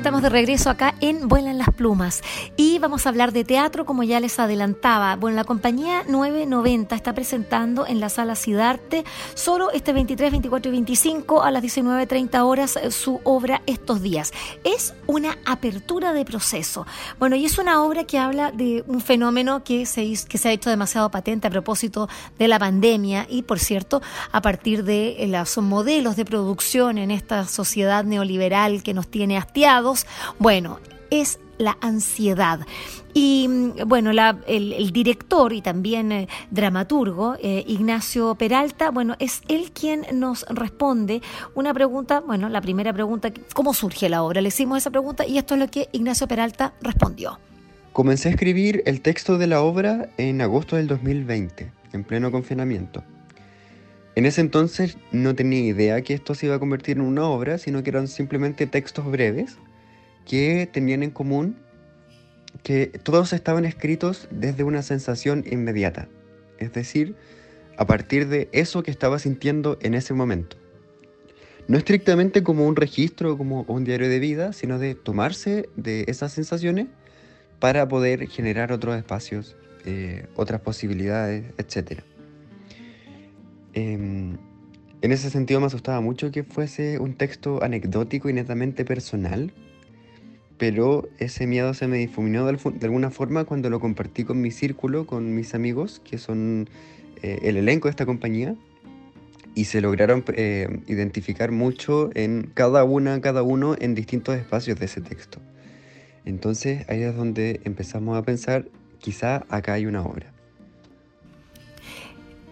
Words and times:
Estamos 0.00 0.22
de 0.22 0.30
regreso 0.30 0.70
acá 0.70 0.94
en 1.02 1.28
Vuelan 1.28 1.58
las 1.58 1.68
Plumas 1.74 2.22
y 2.56 2.78
vamos 2.78 3.04
a 3.04 3.10
hablar 3.10 3.34
de 3.34 3.44
teatro 3.44 3.84
como 3.84 4.02
ya 4.02 4.18
les 4.18 4.38
adelantaba. 4.38 5.14
Bueno, 5.16 5.36
la 5.36 5.44
compañía 5.44 6.04
990 6.08 6.96
está 6.96 7.12
presentando 7.12 7.86
en 7.86 8.00
la 8.00 8.08
sala 8.08 8.34
Sidarte 8.34 9.04
solo 9.34 9.70
este 9.70 9.92
23, 9.92 10.30
24 10.30 10.70
y 10.70 10.72
25 10.72 11.42
a 11.42 11.50
las 11.50 11.62
19.30 11.62 12.40
horas 12.40 12.76
eh, 12.76 12.90
su 12.90 13.20
obra 13.24 13.60
Estos 13.66 14.00
días. 14.00 14.32
Es 14.64 14.94
una 15.06 15.36
apertura 15.44 16.14
de 16.14 16.24
proceso. 16.24 16.86
Bueno, 17.18 17.36
y 17.36 17.44
es 17.44 17.58
una 17.58 17.82
obra 17.84 18.04
que 18.04 18.18
habla 18.18 18.52
de 18.52 18.82
un 18.86 19.02
fenómeno 19.02 19.64
que 19.64 19.84
se, 19.84 20.14
que 20.26 20.38
se 20.38 20.48
ha 20.48 20.52
hecho 20.52 20.70
demasiado 20.70 21.10
patente 21.10 21.48
a 21.48 21.50
propósito 21.50 22.08
de 22.38 22.48
la 22.48 22.58
pandemia 22.58 23.26
y, 23.28 23.42
por 23.42 23.58
cierto, 23.58 24.00
a 24.32 24.40
partir 24.40 24.82
de 24.82 25.26
los 25.28 25.58
modelos 25.58 26.16
de 26.16 26.24
producción 26.24 26.96
en 26.96 27.10
esta 27.10 27.46
sociedad 27.46 28.02
neoliberal 28.02 28.82
que 28.82 28.94
nos 28.94 29.06
tiene 29.06 29.36
hastiados 29.36 29.89
bueno, 30.38 30.78
es 31.10 31.38
la 31.60 31.76
ansiedad. 31.80 32.60
Y 33.12 33.48
bueno, 33.86 34.10
el, 34.46 34.90
director 34.92 35.52
y 35.52 35.62
también 35.62 36.12
eh, 36.12 36.28
dramaturgo, 36.50 37.36
eh, 37.42 37.64
Ignacio 37.66 38.34
Peralta, 38.34 38.90
bueno, 38.90 39.16
es 39.18 39.42
él 39.48 39.70
quien 39.72 40.06
nos 40.12 40.46
responde 40.48 41.20
una 41.54 41.74
pregunta, 41.74 42.20
bueno, 42.20 42.48
la 42.48 42.60
primera 42.60 42.92
pregunta, 42.92 43.30
¿cómo 43.54 43.74
surge 43.74 44.08
la 44.08 44.22
obra? 44.22 44.40
Le 44.40 44.48
hicimos 44.48 44.78
esa 44.78 44.90
pregunta 44.90 45.26
y 45.26 45.38
esto 45.38 45.54
es 45.54 45.60
lo 45.60 45.68
que 45.68 45.88
Ignacio 45.92 46.26
Peralta 46.28 46.72
respondió. 46.80 47.38
Comencé 47.92 48.28
a 48.28 48.32
escribir 48.32 48.82
el 48.86 49.00
texto 49.00 49.36
de 49.36 49.48
la 49.48 49.60
obra 49.60 50.08
en 50.16 50.40
agosto 50.40 50.76
del 50.76 50.86
2020, 50.86 51.72
en 51.92 52.04
pleno 52.04 52.30
confinamiento. 52.30 53.02
En 54.14 54.26
ese 54.26 54.40
entonces 54.40 54.96
no 55.12 55.34
tenía 55.34 55.60
idea 55.60 56.00
que 56.02 56.14
esto 56.14 56.34
se 56.34 56.46
iba 56.46 56.54
a 56.54 56.58
convertir 56.58 56.96
en 56.96 57.02
una 57.02 57.24
obra, 57.24 57.58
sino 57.58 57.82
que 57.82 57.90
eran 57.90 58.06
simplemente 58.06 58.66
textos 58.66 59.10
breves 59.10 59.58
que 60.26 60.68
tenían 60.72 61.02
en 61.02 61.10
común 61.10 61.56
que 62.62 62.86
todos 62.86 63.32
estaban 63.32 63.64
escritos 63.64 64.28
desde 64.30 64.64
una 64.64 64.82
sensación 64.82 65.44
inmediata, 65.50 66.08
es 66.58 66.72
decir, 66.72 67.16
a 67.76 67.86
partir 67.86 68.28
de 68.28 68.48
eso 68.52 68.82
que 68.82 68.90
estaba 68.90 69.18
sintiendo 69.18 69.78
en 69.80 69.94
ese 69.94 70.12
momento. 70.12 70.56
No 71.68 71.78
estrictamente 71.78 72.42
como 72.42 72.66
un 72.66 72.76
registro, 72.76 73.38
como 73.38 73.62
un 73.62 73.84
diario 73.84 74.08
de 74.08 74.18
vida, 74.18 74.52
sino 74.52 74.78
de 74.78 74.94
tomarse 74.94 75.68
de 75.76 76.04
esas 76.08 76.32
sensaciones 76.32 76.88
para 77.60 77.86
poder 77.88 78.26
generar 78.28 78.72
otros 78.72 78.96
espacios, 78.96 79.56
eh, 79.84 80.26
otras 80.34 80.60
posibilidades, 80.62 81.44
etc. 81.58 82.02
Em, 83.72 84.36
en 85.02 85.12
ese 85.12 85.30
sentido 85.30 85.60
me 85.60 85.66
asustaba 85.66 86.00
mucho 86.00 86.30
que 86.30 86.42
fuese 86.42 86.98
un 86.98 87.14
texto 87.14 87.62
anecdótico 87.62 88.28
y 88.28 88.32
netamente 88.32 88.84
personal, 88.84 89.52
pero 90.60 91.08
ese 91.18 91.46
miedo 91.46 91.72
se 91.72 91.88
me 91.88 91.96
difuminó 91.96 92.44
de, 92.44 92.58
alguna 92.82 93.10
forma 93.10 93.44
cuando 93.44 93.70
lo 93.70 93.80
compartí 93.80 94.24
con 94.24 94.42
mi 94.42 94.50
círculo, 94.50 95.06
con 95.06 95.34
mis 95.34 95.54
amigos, 95.54 96.02
que 96.04 96.18
son 96.18 96.68
eh, 97.22 97.38
el 97.44 97.56
elenco 97.56 97.88
de 97.88 97.90
esta 97.92 98.04
compañía, 98.04 98.54
y 99.54 99.64
se 99.64 99.80
lograron 99.80 100.22
eh, 100.34 100.82
identificar 100.86 101.50
mucho 101.50 102.10
en 102.14 102.50
cada 102.52 102.84
una, 102.84 103.22
cada 103.22 103.42
uno 103.42 103.74
en 103.80 103.94
distintos 103.94 104.36
espacios 104.36 104.78
de 104.78 104.84
ese 104.84 105.00
texto. 105.00 105.40
Entonces 106.26 106.84
ahí 106.90 107.02
es 107.04 107.16
donde 107.16 107.62
empezamos 107.64 108.18
a 108.18 108.22
pensar, 108.22 108.68
quizá 108.98 109.46
acá 109.48 109.72
hay 109.72 109.86
una 109.86 110.02
obra. 110.02 110.30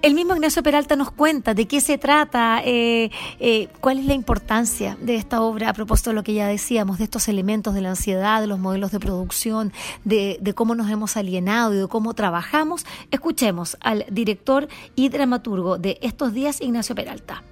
El 0.00 0.14
mismo 0.14 0.32
Ignacio 0.32 0.62
Peralta 0.62 0.94
nos 0.94 1.10
cuenta 1.10 1.54
de 1.54 1.66
qué 1.66 1.80
se 1.80 1.98
trata, 1.98 2.62
eh, 2.64 3.10
eh, 3.40 3.68
cuál 3.80 3.98
es 3.98 4.06
la 4.06 4.14
importancia 4.14 4.96
de 5.00 5.16
esta 5.16 5.42
obra 5.42 5.70
a 5.70 5.72
propósito 5.72 6.10
de 6.10 6.14
lo 6.14 6.22
que 6.22 6.34
ya 6.34 6.46
decíamos, 6.46 6.98
de 6.98 7.04
estos 7.04 7.26
elementos 7.26 7.74
de 7.74 7.80
la 7.80 7.90
ansiedad, 7.90 8.40
de 8.40 8.46
los 8.46 8.60
modelos 8.60 8.92
de 8.92 9.00
producción, 9.00 9.72
de, 10.04 10.38
cómo 10.54 10.76
nos 10.76 10.88
hemos 10.88 11.16
alienado 11.16 11.74
y 11.74 11.78
de 11.78 11.88
cómo 11.88 12.14
trabajamos. 12.14 12.86
Escuchemos 13.10 13.76
al 13.80 14.06
director 14.08 14.68
y 14.94 15.08
dramaturgo 15.08 15.78
de 15.78 15.98
estos 16.00 16.32
días, 16.32 16.60
Ignacio 16.60 16.94
Peralta. 16.94 17.42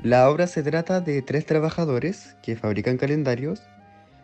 La 0.00 0.30
obra 0.30 0.46
se 0.46 0.62
trata 0.62 1.00
de 1.00 1.22
tres 1.22 1.44
trabajadores 1.44 2.36
que 2.40 2.54
fabrican 2.54 2.98
calendarios 2.98 3.60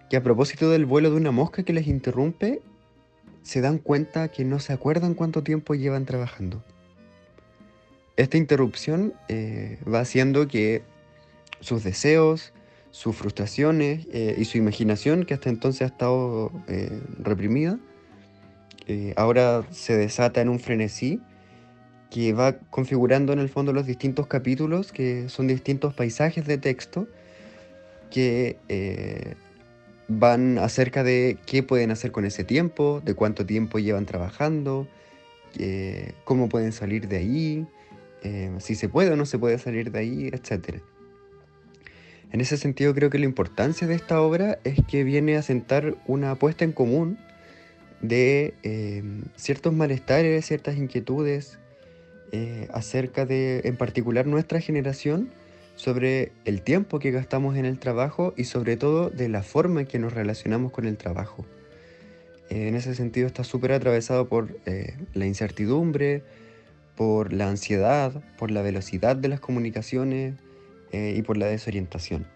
que 0.08 0.16
a 0.16 0.22
propósito 0.22 0.70
del 0.70 0.86
vuelo 0.86 1.10
de 1.10 1.16
una 1.16 1.32
mosca 1.32 1.64
que 1.64 1.72
les 1.72 1.88
interrumpe, 1.88 2.62
se 3.42 3.60
dan 3.60 3.78
cuenta 3.78 4.28
que 4.28 4.44
no 4.44 4.60
se 4.60 4.72
acuerdan 4.72 5.14
cuánto 5.14 5.42
tiempo 5.42 5.74
llevan 5.74 6.04
trabajando. 6.04 6.62
Esta 8.16 8.36
interrupción 8.36 9.12
eh, 9.28 9.78
va 9.92 10.00
haciendo 10.00 10.46
que 10.46 10.82
sus 11.60 11.82
deseos, 11.82 12.52
sus 12.92 13.16
frustraciones 13.16 14.06
eh, 14.12 14.36
y 14.38 14.44
su 14.44 14.56
imaginación, 14.56 15.24
que 15.24 15.34
hasta 15.34 15.50
entonces 15.50 15.82
ha 15.82 15.86
estado 15.86 16.52
eh, 16.68 17.00
reprimida, 17.18 17.78
ahora 19.16 19.66
se 19.70 19.96
desata 19.96 20.42
en 20.42 20.50
un 20.50 20.60
frenesí 20.60 21.18
que 22.10 22.34
va 22.34 22.58
configurando 22.58 23.32
en 23.32 23.38
el 23.38 23.48
fondo 23.48 23.72
los 23.72 23.86
distintos 23.86 24.26
capítulos, 24.26 24.92
que 24.92 25.30
son 25.30 25.46
distintos 25.46 25.94
paisajes 25.94 26.46
de 26.46 26.58
texto, 26.58 27.08
que 28.10 28.58
van 30.06 30.58
acerca 30.58 31.02
de 31.02 31.38
qué 31.46 31.62
pueden 31.62 31.90
hacer 31.92 32.12
con 32.12 32.26
ese 32.26 32.44
tiempo, 32.44 33.00
de 33.02 33.14
cuánto 33.14 33.46
tiempo 33.46 33.78
llevan 33.78 34.04
trabajando, 34.04 34.86
cómo 36.24 36.50
pueden 36.50 36.72
salir 36.72 37.08
de 37.08 37.16
ahí, 37.16 37.66
eh, 38.24 38.50
si 38.58 38.74
se 38.74 38.88
puede 38.88 39.10
o 39.10 39.16
no 39.16 39.26
se 39.26 39.38
puede 39.38 39.58
salir 39.58 39.92
de 39.92 39.98
ahí, 39.98 40.30
etc. 40.32 40.80
En 42.32 42.40
ese 42.40 42.56
sentido 42.56 42.94
creo 42.94 43.10
que 43.10 43.18
la 43.18 43.26
importancia 43.26 43.86
de 43.86 43.94
esta 43.94 44.20
obra 44.22 44.58
es 44.64 44.78
que 44.88 45.04
viene 45.04 45.36
a 45.36 45.42
sentar 45.42 45.94
una 46.06 46.32
apuesta 46.32 46.64
en 46.64 46.72
común 46.72 47.18
de 48.00 48.54
em, 48.62 49.24
ciertos 49.36 49.74
malestares, 49.74 50.46
ciertas 50.46 50.76
inquietudes 50.78 51.58
eh, 52.32 52.66
acerca 52.72 53.26
de, 53.26 53.60
en 53.64 53.76
particular, 53.76 54.26
nuestra 54.26 54.58
generación 54.58 55.28
sobre 55.76 56.32
el 56.46 56.62
tiempo 56.62 56.98
que 57.00 57.10
gastamos 57.10 57.56
en 57.56 57.66
el 57.66 57.78
trabajo 57.78 58.32
y 58.38 58.44
sobre 58.44 58.78
todo 58.78 59.10
de 59.10 59.28
la 59.28 59.42
forma 59.42 59.82
en 59.82 59.86
que 59.86 59.98
nos 59.98 60.14
relacionamos 60.14 60.72
con 60.72 60.86
el 60.86 60.96
trabajo. 60.96 61.44
Eh, 62.48 62.68
en 62.68 62.74
ese 62.74 62.94
sentido 62.94 63.26
está 63.26 63.44
súper 63.44 63.72
atravesado 63.72 64.28
por 64.28 64.56
la 65.12 65.26
incertidumbre, 65.26 66.22
por 66.96 67.32
la 67.32 67.48
ansiedad, 67.48 68.22
por 68.38 68.50
la 68.50 68.62
velocidad 68.62 69.16
de 69.16 69.28
las 69.28 69.40
comunicaciones 69.40 70.34
eh, 70.92 71.14
y 71.16 71.22
por 71.22 71.36
la 71.36 71.46
desorientación. 71.46 72.26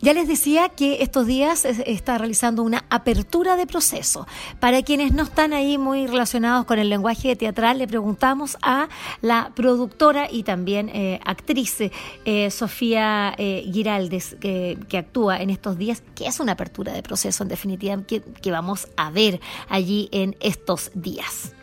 Ya 0.00 0.14
les 0.14 0.28
decía 0.28 0.68
que 0.68 1.02
estos 1.02 1.26
días 1.26 1.64
está 1.64 2.18
realizando 2.18 2.62
una 2.62 2.84
apertura 2.88 3.56
de 3.56 3.66
proceso. 3.66 4.28
Para 4.60 4.82
quienes 4.82 5.12
no 5.12 5.24
están 5.24 5.52
ahí 5.52 5.76
muy 5.76 6.06
relacionados 6.06 6.66
con 6.66 6.78
el 6.78 6.88
lenguaje 6.88 7.34
teatral, 7.34 7.78
le 7.78 7.88
preguntamos 7.88 8.56
a 8.62 8.88
la 9.22 9.50
productora 9.56 10.28
y 10.30 10.44
también 10.44 10.88
eh, 10.90 11.18
actriz 11.24 11.78
eh, 12.24 12.50
Sofía 12.52 13.34
Giraldes, 13.36 14.36
que, 14.38 14.78
actúa 14.96 15.42
en 15.42 15.50
estos 15.50 15.76
días, 15.76 16.04
qué 16.14 16.28
es 16.28 16.38
una 16.38 16.52
apertura 16.52 16.92
de 16.92 17.02
proceso 17.02 17.42
en 17.42 17.48
definitiva, 17.48 18.00
que 18.06 18.50
vamos 18.52 18.86
a 18.96 19.10
ver 19.10 19.40
allí 19.68 20.08
en 20.12 20.36
estos 20.38 20.92
días. 20.94 21.57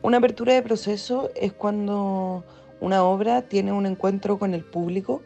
Una 0.00 0.18
apertura 0.18 0.54
de 0.54 0.62
proceso 0.62 1.30
es 1.34 1.52
cuando 1.52 2.44
una 2.80 3.02
obra 3.02 3.42
tiene 3.42 3.72
un 3.72 3.84
encuentro 3.84 4.38
con 4.38 4.54
el 4.54 4.64
público 4.64 5.22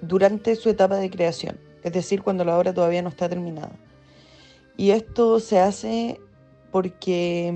durante 0.00 0.54
su 0.54 0.68
etapa 0.68 0.96
de 0.96 1.10
creación, 1.10 1.58
es 1.82 1.92
decir, 1.92 2.22
cuando 2.22 2.44
la 2.44 2.56
obra 2.56 2.72
todavía 2.72 3.02
no 3.02 3.08
está 3.08 3.28
terminada. 3.28 3.72
Y 4.76 4.90
esto 4.90 5.40
se 5.40 5.58
hace 5.58 6.20
porque 6.70 7.54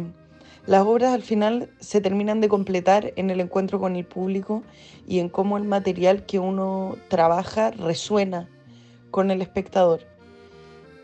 las 0.66 0.82
obras 0.84 1.14
al 1.14 1.22
final 1.22 1.70
se 1.78 2.00
terminan 2.00 2.40
de 2.40 2.48
completar 2.48 3.12
en 3.16 3.30
el 3.30 3.40
encuentro 3.40 3.78
con 3.78 3.94
el 3.94 4.04
público 4.04 4.62
y 5.06 5.20
en 5.20 5.28
cómo 5.28 5.56
el 5.56 5.64
material 5.64 6.26
que 6.26 6.38
uno 6.38 6.96
trabaja 7.08 7.70
resuena 7.70 8.48
con 9.10 9.30
el 9.30 9.42
espectador. 9.42 10.00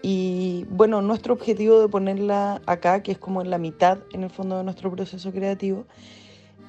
Y 0.02 0.66
bueno, 0.70 1.02
nuestro 1.02 1.34
objetivo 1.34 1.80
de 1.80 1.88
ponerla 1.88 2.60
acá, 2.66 3.02
que 3.02 3.12
es 3.12 3.18
como 3.18 3.42
en 3.42 3.50
la 3.50 3.58
mitad 3.58 3.98
en 4.12 4.22
el 4.22 4.30
fondo 4.30 4.58
de 4.58 4.64
nuestro 4.64 4.90
proceso 4.90 5.32
creativo, 5.32 5.86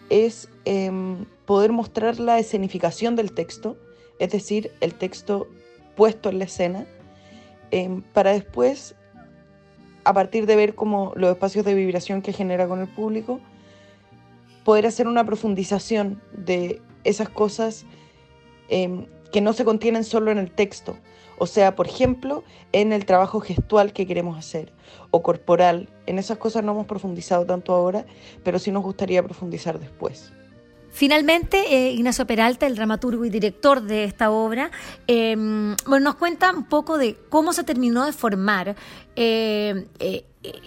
es 0.09 0.49
em, 0.65 1.25
poder 1.45 1.71
mostrar 1.71 2.19
la 2.19 2.39
escenificación 2.39 3.15
del 3.15 3.31
texto, 3.31 3.77
es 4.19 4.31
decir, 4.31 4.71
el 4.81 4.93
texto 4.93 5.47
puesto 5.95 6.29
en 6.29 6.39
la 6.39 6.45
escena, 6.45 6.85
em, 7.71 8.01
para 8.01 8.31
después, 8.31 8.95
a 10.03 10.13
partir 10.13 10.45
de 10.45 10.55
ver 10.55 10.75
como 10.75 11.11
los 11.15 11.29
espacios 11.29 11.65
de 11.65 11.73
vibración 11.73 12.21
que 12.21 12.33
genera 12.33 12.67
con 12.67 12.79
el 12.79 12.87
público, 12.87 13.41
poder 14.63 14.85
hacer 14.85 15.07
una 15.07 15.25
profundización 15.25 16.21
de 16.33 16.81
esas 17.03 17.29
cosas 17.29 17.85
em, 18.69 19.05
que 19.31 19.41
no 19.41 19.53
se 19.53 19.65
contienen 19.65 20.03
solo 20.03 20.31
en 20.31 20.37
el 20.37 20.51
texto. 20.51 20.97
O 21.37 21.45
sea, 21.45 21.75
por 21.75 21.87
ejemplo, 21.87 22.43
en 22.71 22.93
el 22.93 23.05
trabajo 23.05 23.39
gestual 23.39 23.93
que 23.93 24.07
queremos 24.07 24.37
hacer 24.37 24.73
o 25.11 25.21
corporal. 25.21 25.89
En 26.05 26.17
esas 26.17 26.37
cosas 26.37 26.63
no 26.63 26.71
hemos 26.71 26.87
profundizado 26.87 27.45
tanto 27.45 27.73
ahora, 27.73 28.05
pero 28.43 28.59
sí 28.59 28.71
nos 28.71 28.83
gustaría 28.83 29.23
profundizar 29.23 29.79
después. 29.79 30.33
Finalmente, 30.89 31.59
eh, 31.69 31.91
Ignacio 31.91 32.25
Peralta, 32.25 32.65
el 32.65 32.75
dramaturgo 32.75 33.23
y 33.23 33.29
director 33.29 33.81
de 33.81 34.03
esta 34.03 34.31
obra, 34.31 34.71
em, 35.05 35.75
bueno, 35.85 36.05
nos 36.05 36.15
cuenta 36.15 36.51
un 36.51 36.63
poco 36.63 36.97
de 36.97 37.15
cómo 37.29 37.53
se 37.53 37.63
terminó 37.63 38.03
de 38.05 38.13
formar 38.13 38.75
eh, 39.15 39.85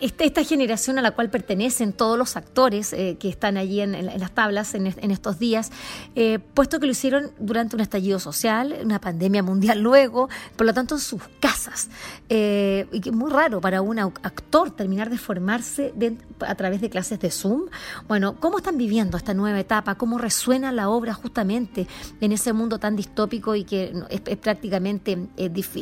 esta 0.01 0.45
generación 0.45 0.99
a 0.99 1.03
la 1.03 1.13
cual 1.13 1.31
pertenecen 1.31 1.93
todos 1.93 2.19
los 2.19 2.37
actores 2.37 2.93
eh, 2.93 3.17
que 3.19 3.29
están 3.29 3.57
allí 3.57 3.81
en, 3.81 4.07
las 4.07 4.31
tablas 4.33 4.75
en, 4.75 4.87
estos 4.87 5.39
días, 5.39 5.71
eh, 6.15 6.39
puesto 6.39 6.81
que 6.81 6.87
lo 6.87 6.93
hicieron 6.93 7.31
durante 7.39 7.77
un 7.77 7.83
estallido 7.83 8.19
social, 8.19 8.77
una 8.83 9.01
pandemia 9.01 9.43
mundial 9.43 9.81
luego, 9.83 10.29
por 10.57 10.67
lo 10.67 10.75
tanto 10.75 10.95
en 10.97 11.01
sus 11.01 11.23
casas. 11.41 11.89
Eh, 12.29 12.87
y 12.93 13.01
que 13.01 13.11
es 13.11 13.15
muy 13.15 13.31
raro 13.31 13.61
para 13.61 13.83
un 13.83 13.99
actor 13.99 14.71
terminar 14.71 15.11
de 15.11 15.19
formarse 15.19 15.93
a 16.41 16.55
través 16.55 16.81
de 16.81 16.91
clases 16.91 17.21
de 17.21 17.31
Zoom. 17.31 17.63
Bueno, 18.09 18.37
¿cómo 18.41 18.59
están 18.59 18.79
viviendo 18.79 19.17
esta 19.17 19.35
nueva 19.35 19.61
etapa? 19.61 19.95
¿Cómo 19.97 20.19
resuena 20.19 20.73
la 20.73 20.89
obra 20.89 21.15
justamente 21.15 21.87
en 22.21 22.33
ese 22.33 22.53
mundo 22.53 22.79
tan 22.79 22.97
distópico 22.97 23.55
y 23.55 23.65
que 23.65 23.93
es, 24.09 24.23
es 24.27 24.37
prácticamente 24.39 25.19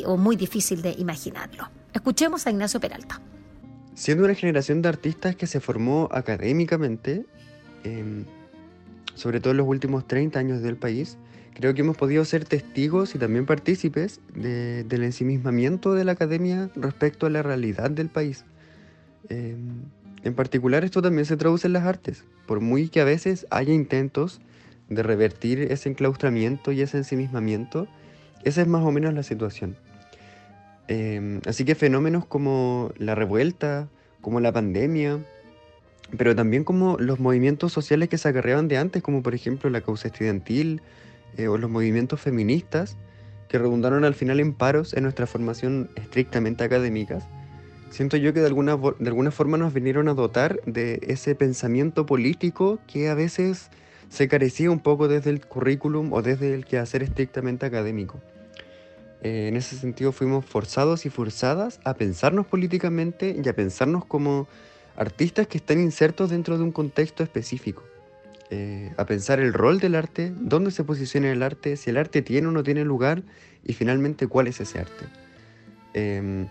o 0.05 0.17
muy 0.17 0.35
difícil 0.35 0.81
de 0.81 0.91
imaginarlo? 0.97 1.69
Escuchemos 1.93 2.45
a 2.45 2.51
Ignacio 2.51 2.79
Peralta. 2.79 3.19
Siendo 3.99 4.23
una 4.23 4.33
generación 4.33 4.81
de 4.81 4.87
artistas 4.87 5.35
que 5.35 5.45
se 5.45 5.59
formó 5.59 6.07
académicamente, 6.13 7.25
em, 7.83 8.23
sobre 9.13 9.41
todo 9.41 9.51
en 9.51 9.57
los 9.57 9.67
últimos 9.67 10.07
30 10.07 10.39
años 10.39 10.61
del 10.61 10.77
país, 10.77 11.17
creo 11.53 11.73
que 11.73 11.81
hemos 11.81 11.97
podido 11.97 12.23
ser 12.23 12.45
testigos 12.45 13.13
y 13.13 13.17
también 13.17 13.45
partícipes 13.45 14.21
del 14.33 15.03
ensimismamiento 15.03 15.95
de 15.95 16.05
la 16.05 16.13
academia 16.13 16.69
respecto 16.77 17.25
a 17.25 17.29
la 17.29 17.43
realidad 17.43 17.91
del 17.91 18.07
país. 18.07 18.45
Em, 19.27 19.81
en 20.23 20.33
particular 20.33 20.85
esto 20.85 21.01
también 21.01 21.25
se 21.25 21.35
traduce 21.35 21.67
en 21.67 21.73
las 21.73 21.83
artes, 21.83 22.23
por 22.47 22.61
muy 22.61 22.87
que 22.87 23.01
a 23.01 23.03
veces 23.03 23.47
haya 23.49 23.73
intentos 23.73 24.39
de 24.87 25.03
revertir 25.03 25.59
ese 25.59 25.89
enclaustramiento 25.89 26.71
y 26.71 26.79
ese 26.79 26.95
ensimismamiento, 26.95 27.89
esa 28.45 28.61
es 28.61 28.67
más 28.69 28.85
o 28.85 28.93
menos 28.93 29.13
la 29.13 29.23
situación. 29.23 29.75
Em, 30.89 31.39
así 31.45 31.65
que 31.65 31.75
fenómenos 31.75 32.25
como 32.25 32.91
la 32.97 33.13
revuelta, 33.13 33.87
como 34.21 34.39
la 34.39 34.51
pandemia, 34.51 35.19
pero 36.17 36.35
también 36.35 36.63
como 36.63 36.97
los 36.97 37.19
movimientos 37.19 37.71
sociales 37.71 38.09
que 38.09 38.17
se 38.17 38.27
acarreaban 38.27 38.67
de 38.67 38.79
antes, 38.79 39.03
como 39.03 39.21
por 39.21 39.35
ejemplo 39.35 39.69
la 39.69 39.81
causa 39.81 40.07
estudiantil 40.07 40.81
eh, 41.37 41.47
o 41.47 41.59
los 41.59 41.69
movimientos 41.69 42.19
feministas, 42.19 42.97
que 43.49 43.59
redundaron 43.59 44.03
al 44.03 44.15
final 44.15 44.39
en 44.39 44.51
paros 44.51 44.95
en 44.95 45.03
nuestra 45.03 45.27
formación 45.27 45.91
estrictamente 45.95 46.63
académica, 46.63 47.19
siento 47.91 48.17
yo 48.17 48.33
que 48.33 48.39
de 48.39 48.47
alguna, 48.47 48.75
de 48.75 49.09
alguna 49.09 49.29
forma 49.29 49.57
nos 49.57 49.73
vinieron 49.73 50.07
a 50.07 50.15
dotar 50.15 50.59
de 50.65 51.01
ese 51.03 51.35
pensamiento 51.35 52.07
político 52.07 52.79
que 52.87 53.09
a 53.09 53.13
veces 53.13 53.69
se 54.09 54.27
carecía 54.27 54.71
un 54.71 54.79
poco 54.79 55.07
desde 55.07 55.29
el 55.29 55.45
currículum 55.45 56.13
o 56.13 56.23
desde 56.23 56.55
el 56.55 56.65
quehacer 56.65 57.03
estrictamente 57.03 57.67
académico. 57.67 58.19
Eh, 59.21 59.47
en 59.49 59.57
ese 59.57 59.75
sentido 59.75 60.11
fuimos 60.11 60.45
forzados 60.45 61.05
y 61.05 61.09
forzadas 61.09 61.79
a 61.83 61.93
pensarnos 61.95 62.47
políticamente 62.47 63.35
y 63.43 63.47
a 63.49 63.53
pensarnos 63.53 64.05
como 64.05 64.47
artistas 64.95 65.47
que 65.47 65.57
están 65.57 65.79
insertos 65.79 66.29
dentro 66.29 66.57
de 66.57 66.63
un 66.63 66.71
contexto 66.71 67.23
específico. 67.23 67.83
Eh, 68.51 68.91
a 68.97 69.05
pensar 69.05 69.39
el 69.39 69.53
rol 69.53 69.79
del 69.79 69.93
arte, 69.93 70.33
dónde 70.35 70.71
se 70.71 70.83
posiciona 70.83 71.31
el 71.31 71.43
arte, 71.43 71.77
si 71.77 71.91
el 71.91 71.97
arte 71.97 72.21
tiene 72.21 72.47
o 72.47 72.51
no 72.51 72.63
tiene 72.63 72.83
lugar 72.83 73.21
y 73.63 73.73
finalmente 73.73 74.27
cuál 74.27 74.47
es 74.47 74.59
ese 74.59 74.79
arte. 74.79 75.05
Em, 75.93 76.47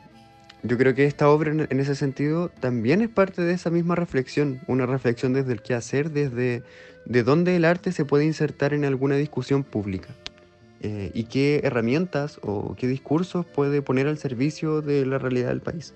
yo 0.62 0.79
creo 0.79 0.94
que 0.94 1.06
esta 1.06 1.29
obra 1.29 1.50
en, 1.50 1.81
ese 1.81 1.94
sentido 1.94 2.50
también 2.61 3.00
es 3.00 3.09
parte 3.09 3.43
de 3.43 3.53
esa 3.53 3.71
misma 3.71 3.97
reflexión, 3.97 4.61
una 4.67 4.87
reflexión 4.87 5.32
desde 5.32 5.53
el 5.53 5.62
qué 5.62 5.75
hacer, 5.75 6.11
desde 6.11 6.62
de 7.05 7.23
dónde 7.23 7.56
el 7.56 7.64
arte 7.64 7.91
se 7.93 8.05
puede 8.05 8.25
insertar 8.25 8.75
en 8.75 8.85
alguna 8.85 9.17
discusión 9.17 9.64
pública. 9.64 10.09
Eh, 10.80 11.10
y 11.12 11.25
qué 11.25 11.60
herramientas 11.64 12.38
o 12.42 12.76
qué 12.76 12.86
discursos 12.86 13.44
puede 13.44 13.82
poner 13.82 14.06
al 14.06 14.19
servicio 14.19 14.80
de 14.80 15.04
la 15.06 15.19
realidad 15.19 15.48
del 15.48 15.60
país. 15.60 15.94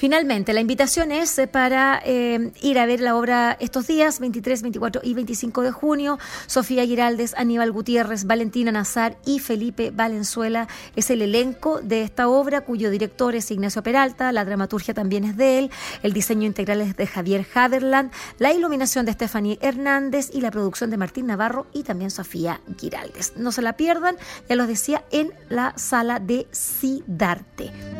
Finalmente, 0.00 0.54
la 0.54 0.62
invitación 0.62 1.12
es 1.12 1.38
eh, 1.38 1.46
para 1.46 2.00
eh, 2.06 2.52
ir 2.62 2.78
a 2.78 2.86
ver 2.86 3.00
la 3.00 3.16
obra 3.16 3.58
estos 3.60 3.86
días, 3.86 4.18
23, 4.18 4.62
24 4.62 5.02
y 5.04 5.12
25 5.12 5.60
de 5.60 5.72
junio. 5.72 6.18
Sofía 6.46 6.86
Giraldes, 6.86 7.34
Aníbal 7.36 7.70
Gutiérrez, 7.70 8.24
Valentina 8.24 8.72
Nazar 8.72 9.18
y 9.26 9.40
Felipe 9.40 9.90
Valenzuela 9.90 10.68
es 10.96 11.10
el 11.10 11.20
elenco 11.20 11.82
de 11.82 12.02
esta 12.02 12.30
obra, 12.30 12.62
cuyo 12.62 12.88
director 12.88 13.34
es 13.34 13.50
Ignacio 13.50 13.82
Peralta, 13.82 14.32
la 14.32 14.46
dramaturgia 14.46 14.94
también 14.94 15.24
es 15.24 15.36
de 15.36 15.58
él, 15.58 15.70
el 16.02 16.14
diseño 16.14 16.46
integral 16.46 16.80
es 16.80 16.96
de 16.96 17.06
Javier 17.06 17.46
Haderland, 17.54 18.10
la 18.38 18.54
iluminación 18.54 19.04
de 19.04 19.12
Stephanie 19.12 19.58
Hernández 19.60 20.30
y 20.32 20.40
la 20.40 20.50
producción 20.50 20.88
de 20.88 20.96
Martín 20.96 21.26
Navarro 21.26 21.66
y 21.74 21.82
también 21.82 22.10
Sofía 22.10 22.62
Giraldes. 22.78 23.34
No 23.36 23.52
se 23.52 23.60
la 23.60 23.76
pierdan, 23.76 24.16
ya 24.48 24.56
los 24.56 24.66
decía, 24.66 25.04
en 25.10 25.34
la 25.50 25.74
sala 25.76 26.20
de 26.20 26.46
Sidarte. 26.52 27.99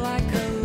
Like 0.00 0.32
a 0.32 0.59